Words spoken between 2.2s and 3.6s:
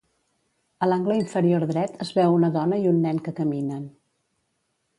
veu una dona i un nen que